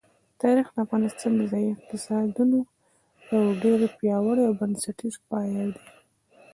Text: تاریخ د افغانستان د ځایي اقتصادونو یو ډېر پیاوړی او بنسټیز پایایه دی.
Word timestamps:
تاریخ 0.41 0.67
د 0.71 0.77
افغانستان 0.85 1.31
د 1.35 1.41
ځایي 1.51 1.69
اقتصادونو 1.73 2.57
یو 3.33 3.43
ډېر 3.63 3.79
پیاوړی 3.99 4.43
او 4.47 4.53
بنسټیز 4.59 5.15
پایایه 5.29 5.67
دی. 5.75 5.85